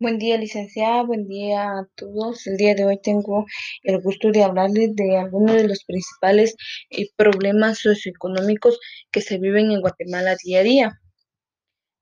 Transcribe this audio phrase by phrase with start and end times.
[0.00, 1.04] Buen día, licenciada.
[1.04, 2.48] Buen día a todos.
[2.48, 3.46] El día de hoy tengo
[3.84, 6.56] el gusto de hablarles de algunos de los principales
[6.90, 8.80] eh, problemas socioeconómicos
[9.12, 11.00] que se viven en Guatemala día a día.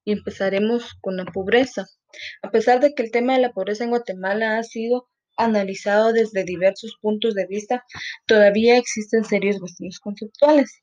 [0.06, 1.86] Y empezaremos con la pobreza.
[2.42, 6.44] A pesar de que el tema de la pobreza en Guatemala ha sido analizado desde
[6.44, 7.84] diversos puntos de vista,
[8.26, 10.82] todavía existen serios vacíos conceptuales.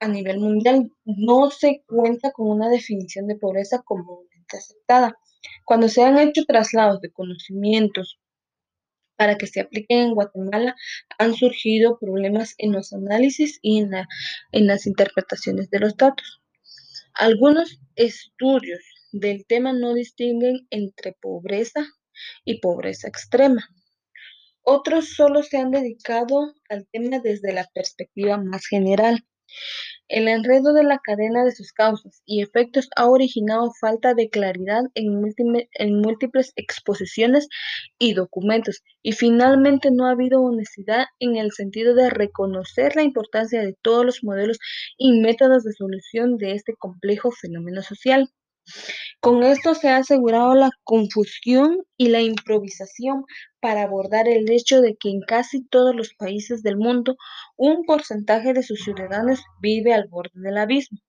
[0.00, 5.16] A nivel mundial, no se cuenta con una definición de pobreza comúnmente aceptada
[5.64, 8.18] cuando se han hecho traslados de conocimientos
[9.16, 10.76] para que se apliquen en Guatemala,
[11.18, 13.90] han surgido problemas en los análisis y en,
[14.52, 16.42] en las interpretaciones de los datos.
[17.14, 18.80] Algunos estudios
[19.12, 21.86] del tema no distinguen entre pobreza
[22.44, 23.66] y pobreza extrema.
[24.62, 29.24] Otros solo se han dedicado al tema desde la perspectiva más general.
[30.08, 34.82] El enredo de la cadena de sus causas y efectos ha originado falta de claridad
[34.94, 37.48] en, múltiples exposiciones
[37.98, 43.60] y documentos, y finalmente no ha habido honestidad en el sentido de reconocer la importancia
[43.62, 44.58] de todos los modelos
[44.96, 48.30] y métodos de solución de este complejo fenómeno social.
[49.26, 53.24] Con esto se ha asegurado la confusión y la improvisación
[53.58, 57.16] para abordar el hecho de que en casi todos los países del mundo
[57.56, 61.00] un porcentaje de sus ciudadanos vive al borde del abismo.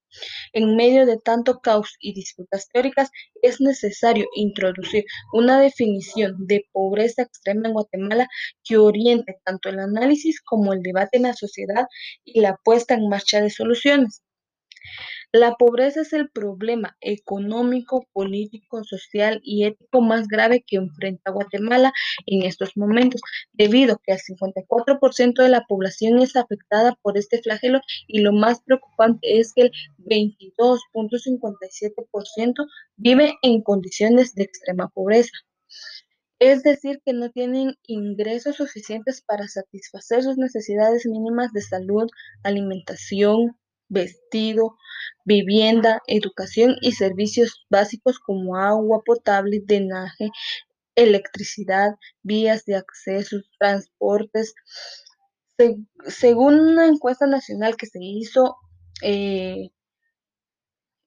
[0.51, 3.11] En medio de tanto caos y disputas teóricas,
[3.43, 8.27] es necesario introducir una definición de pobreza extrema en Guatemala
[8.63, 11.85] que oriente tanto el análisis como el debate en la sociedad
[12.25, 14.23] y la puesta en marcha de soluciones.
[15.33, 21.91] La pobreza es el problema económico, político, social y ético más grave que enfrenta Guatemala
[22.25, 23.21] en estos momentos,
[23.51, 28.31] debido a que el 54% de la población es afectada por este flagelo y lo
[28.31, 35.31] más preocupante es que el 22.57% vive en condiciones de extrema pobreza.
[36.39, 42.07] Es decir, que no tienen ingresos suficientes para satisfacer sus necesidades mínimas de salud,
[42.43, 43.57] alimentación,
[43.89, 44.75] vestido,
[45.25, 50.29] vivienda, educación y servicios básicos como agua potable, drenaje,
[50.95, 51.91] electricidad,
[52.23, 54.53] vías de acceso, transportes.
[56.07, 58.55] según una encuesta nacional que se hizo
[59.01, 59.69] eh,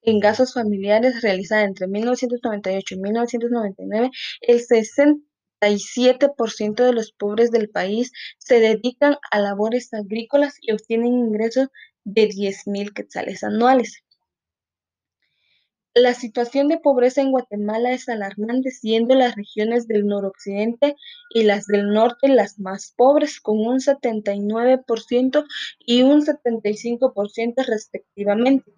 [0.03, 4.11] en gastos familiares realizada entre 1998 y 1999,
[4.41, 11.67] el 67% de los pobres del país se dedican a labores agrícolas y obtienen ingresos
[12.03, 14.03] de 10 mil quetzales anuales.
[15.93, 20.95] La situación de pobreza en Guatemala es alarmante, siendo las regiones del noroccidente
[21.31, 25.45] y las del norte las más pobres, con un 79%
[25.79, 28.71] y un 75% respectivamente.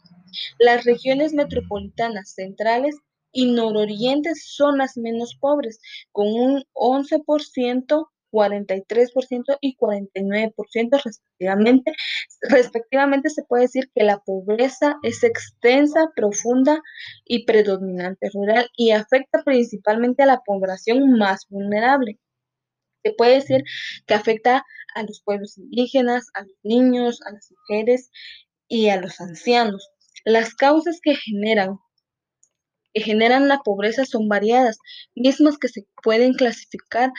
[0.57, 2.95] Las regiones metropolitanas centrales
[3.31, 5.79] y nororientes son las menos pobres,
[6.11, 11.93] con un 11% 43% y 49% respectivamente.
[12.41, 16.81] Respectivamente se puede decir que la pobreza es extensa, profunda
[17.25, 22.19] y predominante rural y afecta principalmente a la población más vulnerable.
[23.03, 23.63] Se puede decir
[24.07, 24.65] que afecta
[24.95, 28.09] a los pueblos indígenas, a los niños, a las mujeres
[28.67, 29.89] y a los ancianos.
[30.25, 31.77] Las causas que generan
[32.93, 34.77] que generan la pobreza son variadas,
[35.15, 37.11] mismas que se pueden clasificar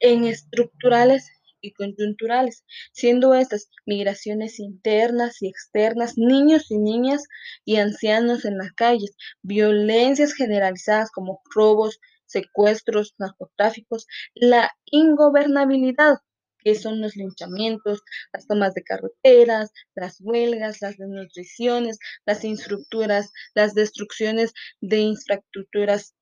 [0.00, 7.24] en estructurales y coyunturales, siendo estas migraciones internas y externas, niños y niñas
[7.64, 16.18] y ancianos en las calles, violencias generalizadas como robos, secuestros, narcotráficos, la ingobernabilidad,
[16.58, 23.74] que son los linchamientos, las tomas de carreteras, las huelgas, las desnutriciones, las infraestructuras, las
[23.74, 26.14] destrucciones de infraestructuras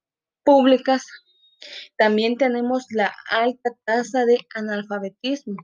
[0.44, 1.04] públicas,
[1.96, 5.56] también tenemos la alta tasa de analfabetismo,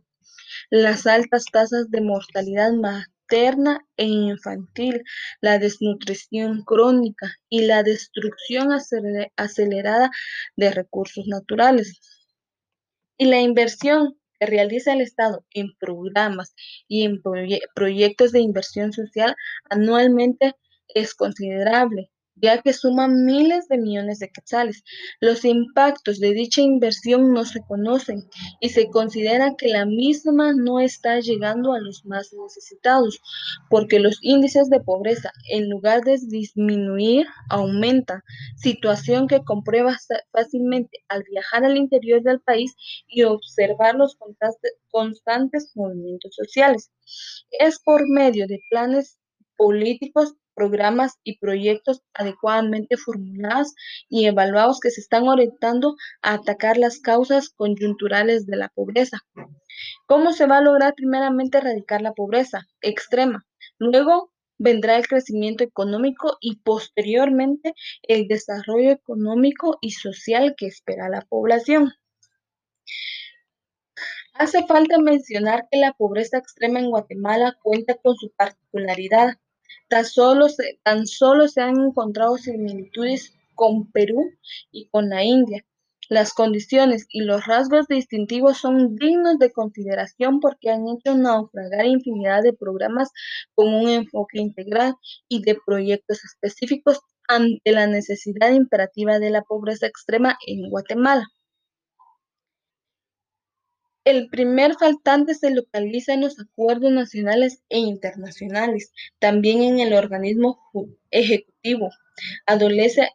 [0.70, 5.02] las altas tasas de mortalidad materna e infantil,
[5.40, 8.70] la desnutrición crónica y la destrucción
[9.36, 10.10] acelerada
[10.56, 12.00] de recursos naturales.
[13.18, 16.54] Y la inversión que realiza el Estado en programas
[16.86, 17.20] y en
[17.74, 19.34] proyectos de inversión social
[19.68, 20.54] anualmente
[20.88, 22.10] es considerable,
[22.40, 24.84] ya que suman miles de millones de quetzales.
[25.20, 28.28] Los impactos de dicha inversión no se conocen
[28.60, 33.20] y se considera que la misma no está llegando a los más necesitados,
[33.70, 38.22] porque los índices de pobreza, en lugar de disminuir, aumentan,
[38.56, 39.96] situación que comprueba
[40.32, 42.74] fácilmente al viajar al interior del país
[43.06, 44.16] y observar los
[44.90, 46.90] constantes movimientos sociales.
[47.58, 49.18] Es por medio de planes
[49.56, 53.74] políticos programas y proyectos adecuadamente formulados
[54.08, 59.18] y evaluados que se están orientando a atacar las causas coyunturales de la pobreza.
[60.06, 63.46] ¿Cómo se va a lograr primeramente erradicar la pobreza extrema?
[63.78, 71.20] Luego vendrá el crecimiento económico y posteriormente el desarrollo económico y social que espera la
[71.20, 71.92] población.
[74.34, 79.34] Hace falta mencionar que la pobreza extrema en Guatemala cuenta con su particularidad.
[79.88, 84.30] Tan solo, se, han encontrado similitudes con Perú
[84.70, 85.64] y con la India,
[86.08, 92.42] las condiciones y los rasgos distintivos son dignos de consideración porque han hecho naufragar infinidad
[92.42, 93.10] de programas
[93.54, 94.94] con un enfoque integral
[95.28, 101.26] y de proyectos específicos ante la necesidad imperativa de la pobreza extrema en Guatemala.
[104.04, 110.58] El primer faltante se localiza en los acuerdos nacionales e internacionales, también en el organismo
[111.10, 111.90] ejecutivo.
[112.46, 113.10] Adolece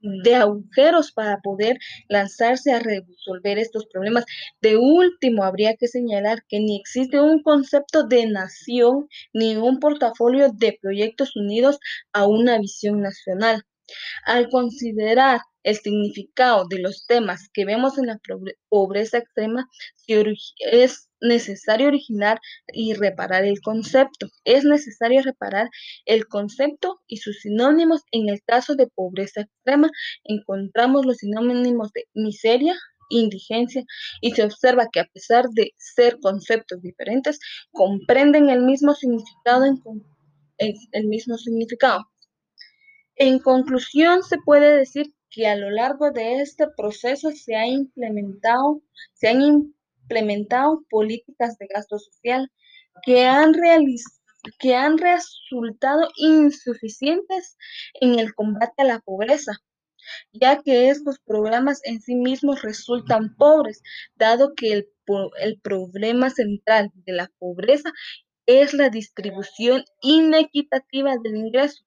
[0.00, 4.24] de agujeros para poder lanzarse a resolver estos problemas.
[4.60, 10.50] De último, habría que señalar que ni existe un concepto de nación ni un portafolio
[10.52, 11.78] de proyectos unidos
[12.12, 13.64] a una visión nacional.
[14.24, 18.18] Al considerar el significado de los temas que vemos en la
[18.68, 19.68] pobreza extrema,
[20.06, 22.40] es necesario originar
[22.72, 24.28] y reparar el concepto.
[24.44, 25.68] Es necesario reparar
[26.06, 28.02] el concepto y sus sinónimos.
[28.10, 29.90] En el caso de pobreza extrema,
[30.24, 32.74] encontramos los sinónimos de miseria,
[33.10, 33.84] indigencia
[34.20, 37.38] y se observa que a pesar de ser conceptos diferentes,
[37.72, 39.82] comprenden el mismo significado en,
[40.92, 42.09] el mismo significado.
[43.20, 48.80] En conclusión, se puede decir que a lo largo de este proceso se ha implementado,
[49.12, 52.50] se han implementado políticas de gasto social
[53.02, 53.52] que han,
[54.96, 57.58] resultado insuficientes
[58.00, 59.52] en el combate a la pobreza,
[60.32, 63.82] ya que estos programas en sí mismos resultan pobres,
[64.14, 67.92] dado que el problema central de la pobreza
[68.46, 71.84] es la distribución inequitativa del ingreso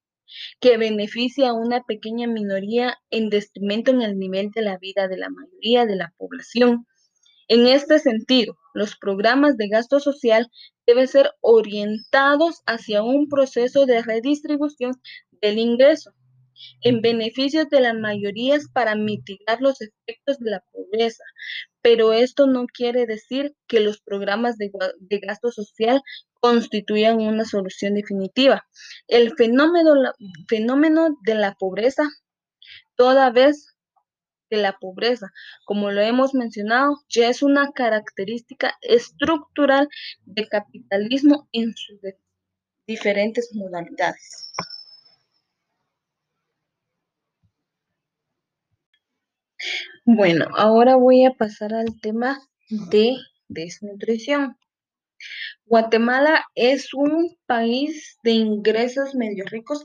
[0.60, 5.18] que beneficia a una pequeña minoría en detrimento en el nivel de la vida de
[5.18, 6.86] la mayoría de la población.
[7.48, 10.50] En este sentido, los programas de gasto social
[10.88, 14.94] deben ser orientados hacia un proceso de redistribución
[15.42, 16.14] del ingreso
[16.82, 21.24] en beneficio de las mayorías para mitigar los efectos de la pobreza.
[21.82, 26.02] Pero esto no quiere decir que los programas de, de gasto social
[26.40, 28.66] constituyan una solución definitiva.
[29.08, 29.94] El fenómeno,
[30.48, 32.04] fenómeno de la pobreza,
[32.96, 33.74] toda vez
[34.50, 35.32] que la pobreza,
[35.66, 39.90] como lo hemos mencionado, ya es una característica estructural
[40.26, 42.00] del capitalismo en sus
[42.86, 44.52] diferentes modalidades.
[50.06, 52.40] Bueno, ahora voy a pasar al tema
[52.70, 53.16] de
[53.48, 54.58] desnutrición.
[55.66, 59.84] Guatemala es un país de ingresos medio ricos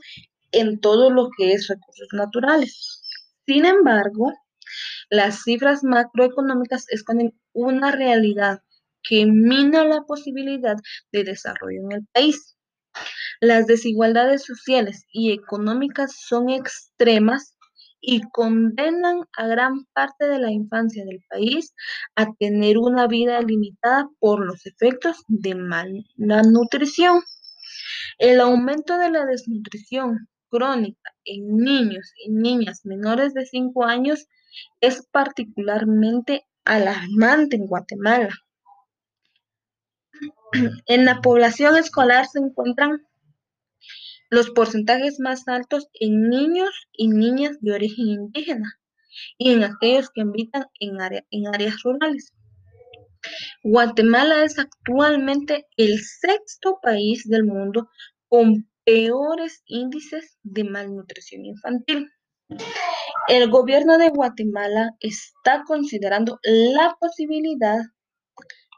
[0.51, 3.01] en todo lo que es recursos naturales.
[3.47, 4.33] Sin embargo,
[5.09, 8.59] las cifras macroeconómicas esconden una realidad
[9.01, 10.75] que mina la posibilidad
[11.11, 12.57] de desarrollo en el país.
[13.39, 17.55] Las desigualdades sociales y económicas son extremas
[18.01, 21.73] y condenan a gran parte de la infancia del país
[22.15, 27.21] a tener una vida limitada por los efectos de mala nutrición.
[28.17, 34.27] El aumento de la desnutrición crónica en niños y niñas menores de 5 años
[34.81, 38.29] es particularmente alarmante en Guatemala.
[40.87, 43.05] En la población escolar se encuentran
[44.29, 48.79] los porcentajes más altos en niños y niñas de origen indígena
[49.37, 50.97] y en aquellos que habitan en,
[51.31, 52.33] en áreas rurales.
[53.63, 57.89] Guatemala es actualmente el sexto país del mundo
[58.27, 62.09] con peores índices de malnutrición infantil.
[63.27, 67.79] El gobierno de Guatemala está considerando la posibilidad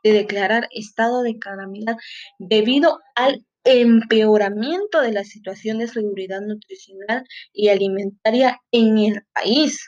[0.04, 1.96] de declarar estado de calamidad
[2.40, 9.86] debido al empeoramiento de la situación de seguridad nutricional y alimentaria en el país.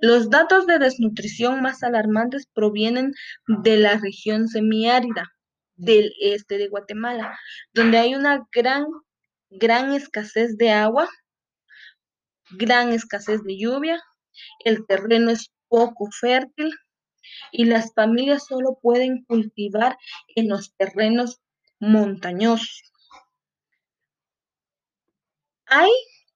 [0.00, 3.12] Los datos de desnutrición más alarmantes provienen
[3.46, 5.32] de la región semiárida
[5.76, 7.38] del este de Guatemala,
[7.72, 8.86] donde hay una gran,
[9.50, 11.08] gran escasez de agua,
[12.50, 14.02] gran escasez de lluvia,
[14.64, 16.72] el terreno es poco fértil
[17.50, 19.96] y las familias solo pueden cultivar
[20.34, 21.40] en los terrenos
[21.82, 22.90] montañosos.
[25.66, 25.90] Hay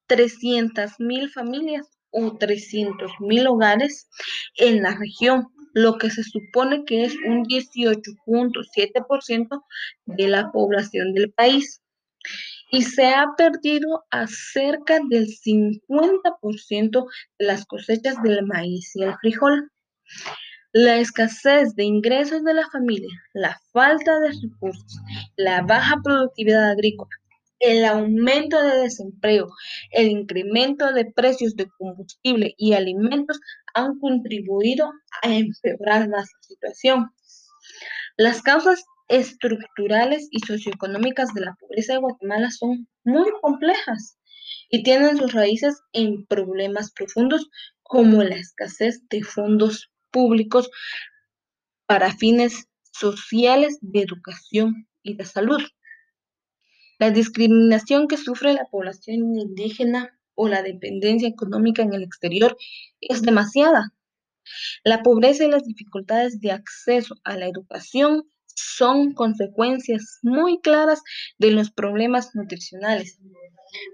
[0.08, 4.08] 300.000 familias o 300.000 hogares
[4.56, 9.62] en la región, lo que se supone que es un 18.7%
[10.06, 11.80] de la población del país.
[12.72, 17.06] Y se ha perdido a cerca del 50%
[17.38, 19.70] de las cosechas del maíz y el frijol.
[20.78, 24.98] La escasez de ingresos de la familia, la falta de recursos,
[25.34, 27.16] la baja productividad agrícola,
[27.60, 29.48] el aumento de desempleo,
[29.90, 33.40] el incremento de precios de combustible y alimentos
[33.72, 34.92] han contribuido
[35.22, 37.10] a empeorar la situación.
[38.18, 44.18] Las causas estructurales y socioeconómicas de la pobreza de Guatemala son muy complejas
[44.68, 47.48] y tienen sus raíces en problemas profundos
[47.82, 50.70] como la escasez de fondos públicos
[51.84, 55.60] para fines sociales de educación y de salud.
[56.98, 62.56] La discriminación que sufre la población indígena o la dependencia económica en el exterior
[63.02, 63.92] es demasiada.
[64.84, 71.02] La pobreza y las dificultades de acceso a la educación son consecuencias muy claras
[71.36, 73.18] de los problemas nutricionales,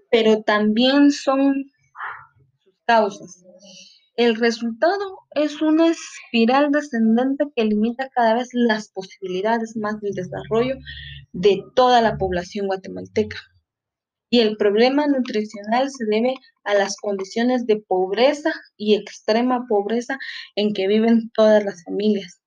[0.08, 1.64] pero también son
[2.62, 3.42] sus causas.
[4.16, 10.74] El resultado es una espiral descendente que limita cada vez las posibilidades más del desarrollo
[11.32, 13.38] de toda la población guatemalteca.
[14.28, 20.18] Y el problema nutricional se debe a las condiciones de pobreza y extrema pobreza
[20.56, 22.42] en que viven todas las familias,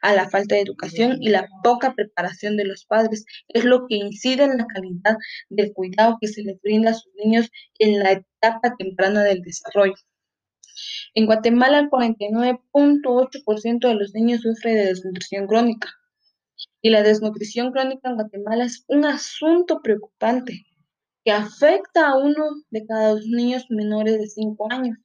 [0.00, 3.26] a la falta de educación y la poca preparación de los padres.
[3.48, 5.18] Es lo que incide en la calidad
[5.50, 9.96] del cuidado que se les brinda a sus niños en la etapa temprana del desarrollo.
[11.14, 15.92] En Guatemala, el 49.8% de los niños sufre de desnutrición crónica.
[16.82, 20.66] Y la desnutrición crónica en Guatemala es un asunto preocupante
[21.24, 24.98] que afecta a uno de cada dos niños menores de 5 años.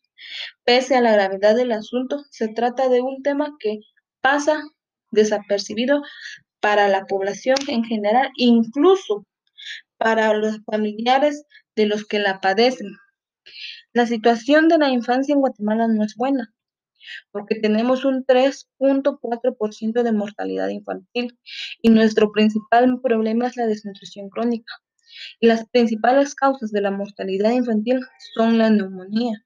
[0.66, 3.80] Pese a la gravedad del asunto, se trata de un tema que
[4.22, 4.62] pasa
[5.12, 6.02] desapercibido
[6.60, 9.26] para la población en general, incluso
[9.98, 11.46] para los familiares
[11.76, 12.88] de los que la padecen.
[14.00, 16.54] La situación de la infancia en Guatemala no es buena
[17.34, 21.38] porque tenemos un 3.4% de mortalidad infantil
[21.82, 24.74] y nuestro principal problema es la desnutrición crónica.
[25.42, 28.00] Las principales causas de la mortalidad infantil
[28.36, 29.44] son la neumonía.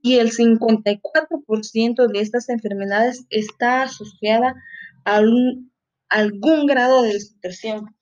[0.00, 4.54] Y el 54% de estas enfermedades está asociada
[5.04, 5.20] a
[6.08, 7.94] algún grado de desnutrición.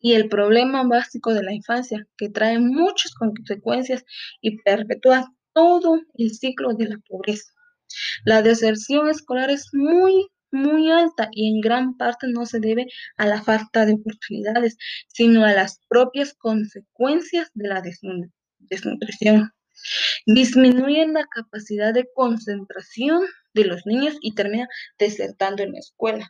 [0.00, 4.04] Y el problema básico de la infancia, que trae muchas consecuencias
[4.40, 7.50] y perpetúa todo el ciclo de la pobreza.
[8.24, 12.86] La deserción escolar es muy, muy alta y en gran parte no se debe
[13.16, 14.76] a la falta de oportunidades,
[15.08, 17.82] sino a las propias consecuencias de la
[18.58, 19.52] desnutrición.
[20.26, 23.24] Disminuyen la capacidad de concentración
[23.54, 26.28] de los niños y termina desertando en la escuela.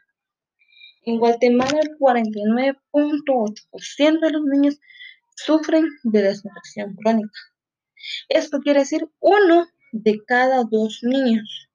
[1.06, 4.78] En Guatemala, el 49.8% de los niños
[5.36, 7.38] sufren de desnutrición crónica.
[8.28, 11.68] Esto quiere decir uno de cada dos niños.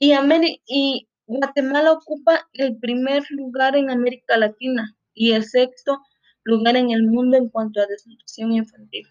[0.00, 6.00] Y, Guatemala ocupa el primer lugar en América Latina y el sexto
[6.42, 9.06] lugar en el mundo en cuanto a desnutrición infantil.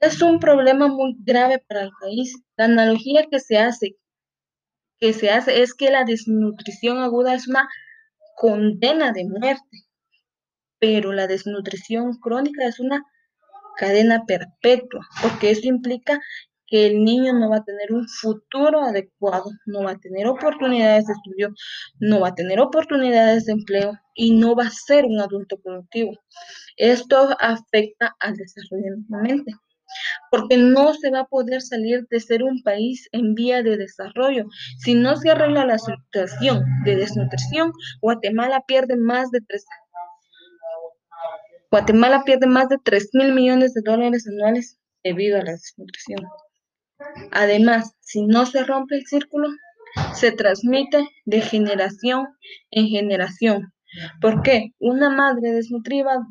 [0.00, 2.34] Es un problema muy grave para el país.
[2.56, 3.98] La analogía que se hace,
[5.00, 7.68] que se hace es que la desnutrición aguda es una
[8.36, 9.84] condena de muerte,
[10.78, 13.04] pero la desnutrición crónica es una
[13.76, 16.20] cadena perpetua, porque eso implica
[16.66, 21.06] que el niño no va a tener un futuro adecuado, no va a tener oportunidades
[21.06, 21.54] de estudio,
[21.98, 26.12] no va a tener oportunidades de empleo y no va a ser un adulto productivo.
[26.76, 29.52] Esto afecta al desarrollo de la mente
[30.30, 34.46] porque no se va a poder salir de ser un país en vía de desarrollo.
[34.78, 39.64] Si no se arregla la situación de desnutrición, Guatemala pierde más de tres
[41.70, 46.18] Guatemala pierde más de 3 mil millones de dólares anuales debido a la desnutrición.
[47.30, 49.48] Además, si no se rompe el círculo,
[50.14, 52.26] se transmite de generación
[52.72, 53.72] en generación.
[54.20, 56.26] Porque una madre desnutrida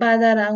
[0.00, 0.50] va a dar a,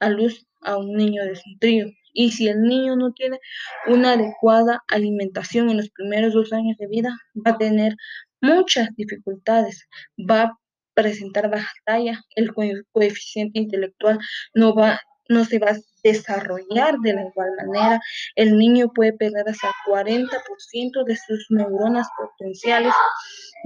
[0.00, 1.90] a luz a un niño desnutrido.
[2.14, 3.38] Y si el niño no tiene
[3.86, 7.96] una adecuada alimentación en los primeros dos años de vida, va a tener
[8.40, 9.88] muchas dificultades,
[10.18, 10.58] va a
[10.94, 12.52] presentar baja talla, el
[12.92, 14.18] coeficiente intelectual
[14.54, 18.00] no va, no se va a desarrollar de la igual manera.
[18.34, 22.92] El niño puede perder hasta el 40% de sus neuronas potenciales,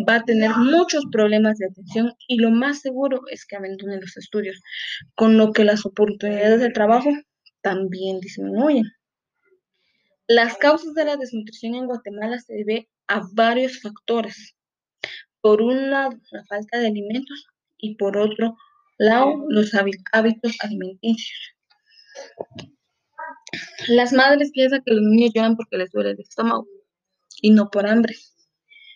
[0.09, 4.17] va a tener muchos problemas de atención y lo más seguro es que abandone los
[4.17, 4.61] estudios,
[5.15, 7.11] con lo que las oportunidades de trabajo
[7.63, 8.93] también disminuyen.
[10.29, 14.57] Las causas de la desnutrición en Guatemala se debe a varios factores.
[15.41, 17.47] Por un lado, la falta de alimentos
[17.79, 18.57] y por otro
[18.99, 21.56] lado, los hábitos alimenticios.
[23.89, 26.67] Las madres piensan que los niños lloran porque les duele el estómago
[27.41, 28.15] y no por hambre,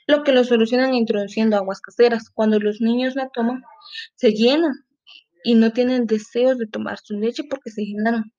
[0.07, 2.31] lo que lo solucionan introduciendo aguas caseras.
[2.31, 3.63] Cuando los niños la toman,
[4.17, 4.73] se llenan
[5.45, 8.33] y no tienen deseos de tomar su leche porque se llenaron.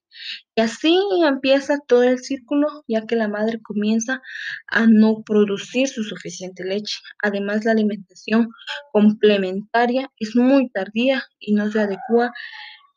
[0.56, 4.22] Y así empieza todo el círculo, ya que la madre comienza
[4.68, 6.98] a no producir su suficiente leche.
[7.24, 8.50] Además, la alimentación
[8.92, 12.34] complementaria es muy tardía y no se adecua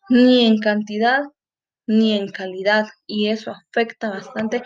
[0.09, 1.23] ni en cantidad
[1.87, 4.63] ni en calidad y eso afecta bastante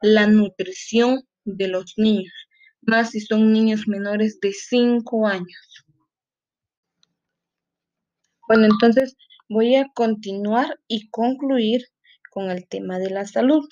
[0.00, 2.32] la nutrición de los niños,
[2.82, 5.84] más si son niños menores de 5 años.
[8.46, 9.14] Bueno, entonces
[9.48, 11.84] voy a continuar y concluir
[12.30, 13.66] con el tema de la salud.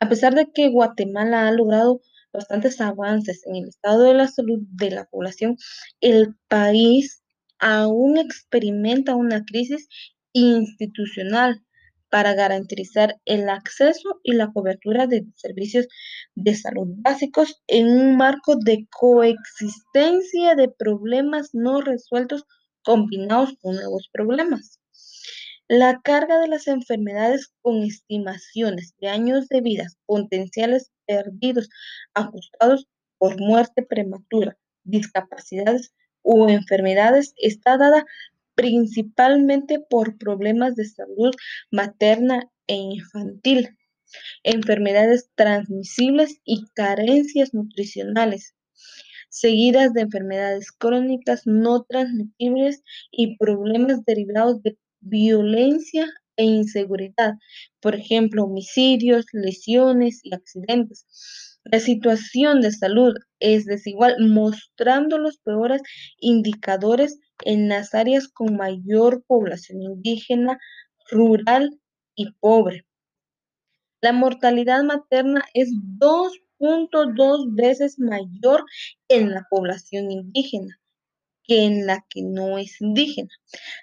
[0.00, 2.00] A pesar de que Guatemala ha logrado
[2.32, 5.56] bastantes avances en el estado de la salud de la población,
[6.00, 7.22] el país
[7.58, 9.88] aún experimenta una crisis
[10.32, 11.65] institucional
[12.16, 15.86] para garantizar el acceso y la cobertura de servicios
[16.34, 22.46] de salud básicos en un marco de coexistencia de problemas no resueltos
[22.82, 24.80] combinados con nuevos problemas.
[25.68, 31.68] La carga de las enfermedades con estimaciones de años de vida potenciales perdidos,
[32.14, 32.86] ajustados
[33.18, 35.92] por muerte prematura, discapacidades
[36.22, 38.06] o enfermedades está dada
[38.56, 41.32] principalmente por problemas de salud
[41.70, 43.76] materna e infantil,
[44.42, 48.56] enfermedades transmisibles y carencias nutricionales,
[49.28, 52.82] seguidas de enfermedades crónicas no transmisibles
[53.12, 57.34] y problemas derivados de violencia e inseguridad,
[57.80, 61.55] por ejemplo, homicidios, lesiones y accidentes.
[61.72, 65.82] La situación de salud es desigual, mostrando los peores
[66.20, 70.58] indicadores en las áreas con mayor población indígena,
[71.10, 71.70] rural
[72.14, 72.86] y pobre.
[74.00, 78.64] La mortalidad materna es 2.2 veces mayor
[79.08, 80.78] en la población indígena
[81.42, 83.30] que en la que no es indígena.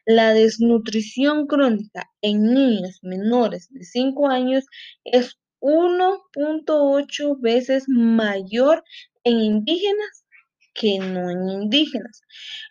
[0.05, 4.65] La desnutrición crónica en niños menores de 5 años
[5.03, 8.83] es 1.8 veces mayor
[9.23, 10.25] en indígenas
[10.73, 12.21] que no en indígenas.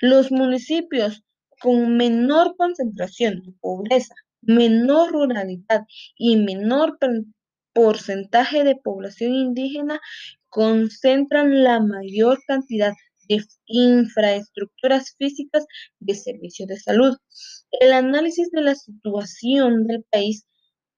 [0.01, 1.23] Los municipios
[1.59, 5.85] con menor concentración de pobreza, menor ruralidad
[6.19, 6.99] y menor
[7.73, 9.99] porcentaje de población indígena
[10.51, 12.93] concentran la mayor cantidad
[13.29, 15.65] de infraestructuras físicas
[15.99, 17.17] de servicios de salud.
[17.71, 20.45] El análisis de la situación del país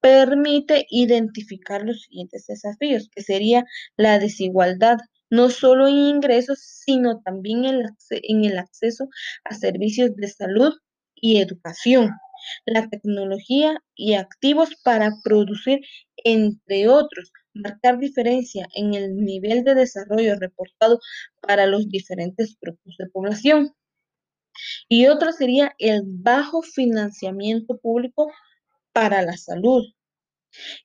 [0.05, 3.65] permite identificar los siguientes desafíos, que sería
[3.97, 4.99] la desigualdad,
[5.31, 9.09] no solo en ingresos, sino también en el acceso
[9.45, 10.75] a servicios de salud
[11.15, 12.11] y educación,
[12.67, 15.81] la tecnología y activos para producir,
[16.23, 21.01] entre otros, marcar diferencia en el nivel de desarrollo reportado
[21.41, 23.73] para los diferentes grupos de población.
[24.87, 28.31] Y otro sería el bajo financiamiento público
[28.95, 29.85] para la salud.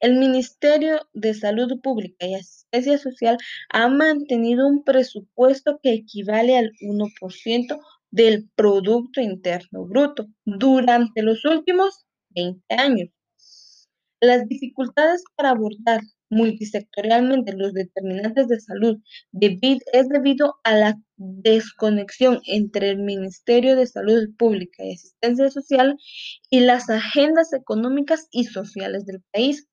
[0.01, 3.37] El Ministerio de Salud Pública y Asistencia Social
[3.69, 7.79] ha mantenido un presupuesto que equivale al 1%
[8.11, 13.09] del Producto Interno Bruto durante los últimos 20 años.
[14.19, 18.99] Las dificultades para abordar multisectorialmente los determinantes de salud
[19.41, 25.97] es debido a la desconexión entre el Ministerio de Salud Pública y Asistencia Social
[26.49, 29.67] y las agendas económicas y sociales del país.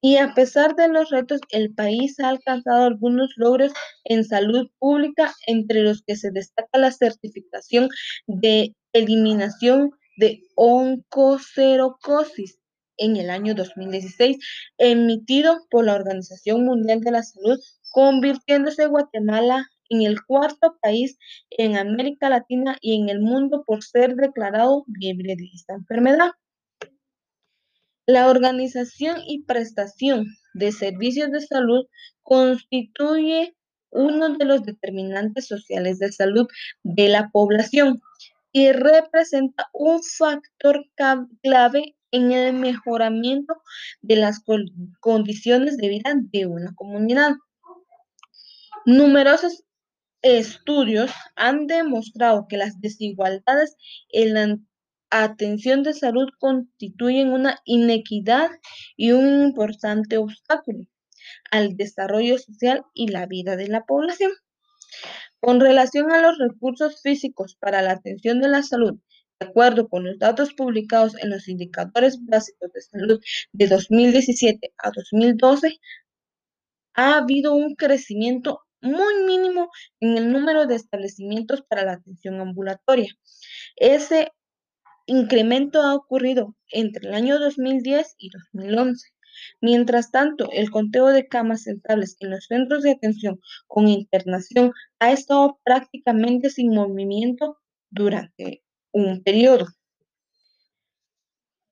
[0.00, 3.72] Y a pesar de los retos, el país ha alcanzado algunos logros
[4.04, 7.88] en salud pública, entre los que se destaca la certificación
[8.26, 12.58] de eliminación de oncocerocosis
[12.96, 14.38] en el año 2016,
[14.78, 17.58] emitido por la Organización Mundial de la Salud,
[17.92, 21.18] convirtiéndose Guatemala en el cuarto país
[21.50, 26.32] en América Latina y en el mundo por ser declarado libre de esta enfermedad.
[28.06, 31.86] La organización y prestación de servicios de salud
[32.22, 33.56] constituye
[33.90, 36.46] uno de los determinantes sociales de salud
[36.82, 38.02] de la población
[38.52, 40.84] y representa un factor
[41.42, 43.54] clave en el mejoramiento
[44.00, 44.40] de las
[45.00, 47.32] condiciones de vida de una comunidad.
[48.86, 49.64] Numerosos
[50.22, 53.76] estudios han demostrado que las desigualdades
[54.10, 54.58] en la
[55.10, 58.50] atención de salud constituyen una inequidad
[58.96, 60.84] y un importante obstáculo
[61.50, 64.30] al desarrollo social y la vida de la población.
[65.40, 68.98] Con relación a los recursos físicos para la atención de la salud,
[69.40, 73.20] acuerdo con los datos publicados en los indicadores básicos de salud
[73.52, 75.78] de 2017 a 2012,
[76.94, 79.70] ha habido un crecimiento muy mínimo
[80.00, 83.12] en el número de establecimientos para la atención ambulatoria.
[83.76, 84.32] Ese
[85.06, 89.08] incremento ha ocurrido entre el año 2010 y 2011.
[89.60, 95.12] Mientras tanto, el conteo de camas estables en los centros de atención con internación ha
[95.12, 97.58] estado prácticamente sin movimiento
[97.90, 98.63] durante
[98.94, 99.66] un periodo.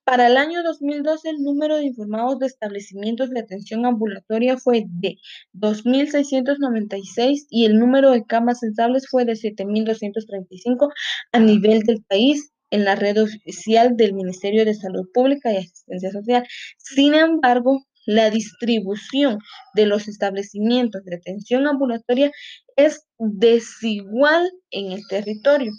[0.04, 5.16] Para el año 2012, el número de informados de establecimientos de atención ambulatoria fue de
[5.54, 10.88] 2.696 y el número de camas estables fue de 7.235
[11.30, 16.10] a nivel del país en la red oficial del Ministerio de Salud Pública y Asistencia
[16.10, 16.44] Social.
[16.78, 19.38] Sin embargo, la distribución
[19.74, 22.32] de los establecimientos de atención ambulatoria
[22.74, 25.70] es desigual en el territorio.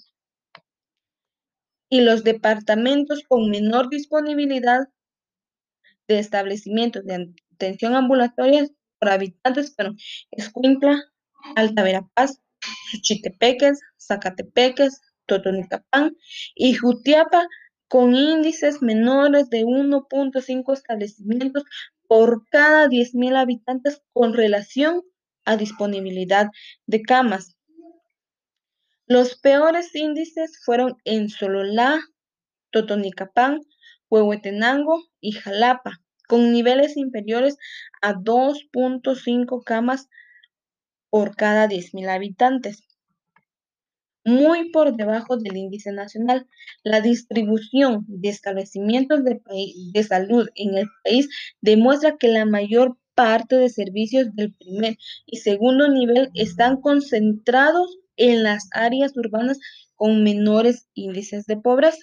[1.93, 4.87] Y los departamentos con menor disponibilidad
[6.07, 9.97] de establecimientos de atención ambulatoria por habitantes fueron
[10.31, 11.03] Escuintla,
[11.55, 12.41] Alta Verapaz,
[12.89, 16.17] Suchitepeques, Zacatepeques, Totonicapán
[16.55, 17.47] y Jutiapa
[17.87, 21.63] con índices menores de 1.5 establecimientos
[22.07, 25.03] por cada 10.000 habitantes con relación
[25.45, 26.47] a disponibilidad
[26.87, 27.55] de camas.
[29.05, 32.01] Los peores índices fueron en Sololá,
[32.71, 33.61] Totonicapán,
[34.09, 37.57] Huehuetenango y Jalapa, con niveles inferiores
[38.01, 40.09] a 2.5 camas
[41.09, 42.87] por cada 10.000 habitantes
[44.25, 46.47] muy por debajo del índice nacional.
[46.83, 49.41] La distribución de establecimientos de,
[49.93, 51.29] de salud en el país
[51.61, 58.43] demuestra que la mayor parte de servicios del primer y segundo nivel están concentrados en
[58.43, 59.59] las áreas urbanas
[59.95, 61.99] con menores índices de pobreza.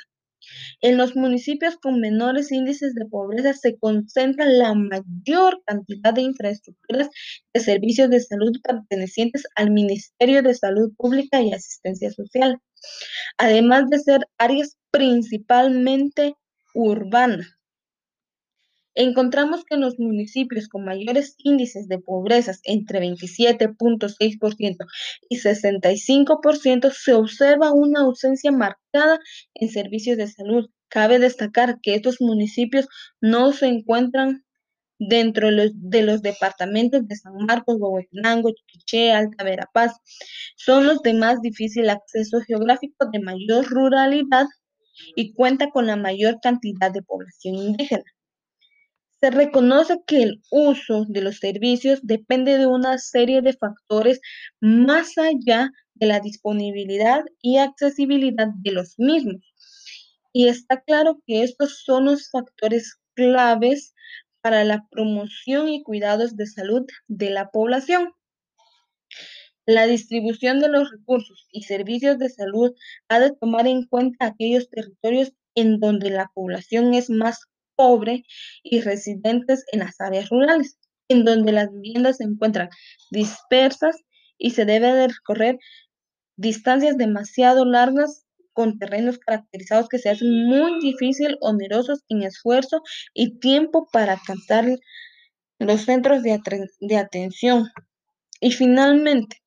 [0.81, 7.11] En los municipios con menores índices de pobreza se concentra la mayor cantidad de infraestructuras
[7.53, 12.59] de servicios de salud pertenecientes al Ministerio de Salud Pública y Asistencia Social,
[13.37, 16.35] además de ser áreas principalmente
[16.75, 17.60] urbanas.
[18.95, 24.77] Encontramos que en los municipios con mayores índices de pobreza, entre 27.6%
[25.29, 29.21] y 65%, se observa una ausencia marcada
[29.55, 30.71] en servicios de salud.
[30.89, 32.89] Cabe destacar que estos municipios
[33.21, 34.45] no se encuentran
[35.01, 39.93] dentro de los, departamentos de San Marcos, Huehuetenango, Chiquiché, Alta Verapaz.
[40.57, 44.47] Son los de más difícil acceso geográfico, de mayor ruralidad
[45.17, 48.05] y cuenta con la mayor cantidad de población indígena.
[49.21, 54.21] Se reconoce que el uso de los servicios depende de una serie de factores
[54.61, 59.43] más allá de la disponibilidad y accesibilidad de los mismos.
[60.33, 63.95] Y está claro que estos son los factores claves
[64.41, 68.15] para la promoción y cuidados de salud de la población.
[69.67, 72.73] La distribución de los recursos y servicios de salud
[73.09, 77.50] ha de tomar en cuenta aquellos territorios en donde la población es más
[77.81, 78.25] pobre
[78.63, 80.77] y residentes en las áreas rurales,
[81.09, 82.69] en donde las viviendas se encuentran
[83.11, 83.97] dispersas
[84.37, 85.59] y se debe de recorrer
[86.37, 92.83] distancias demasiado largas con terrenos caracterizados que se hacen muy difícil, onerosos en esfuerzo
[93.15, 94.67] y tiempo para alcanzar
[95.59, 97.67] los centros de atención.
[98.43, 99.39] Y finalmente,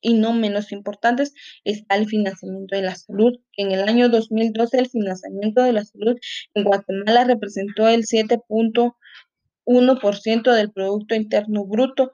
[0.00, 1.34] y no menos importantes
[1.64, 3.38] está el financiamiento de la salud.
[3.56, 6.16] En el año 2012 el financiamiento de la salud
[6.54, 12.12] en Guatemala representó el 7.1% del Producto Interno Bruto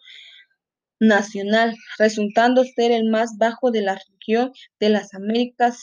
[0.99, 5.79] nacional, resultando ser el más bajo de la región de las Américas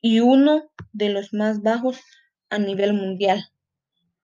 [0.00, 2.00] y uno de los más bajos
[2.50, 3.44] a nivel mundial.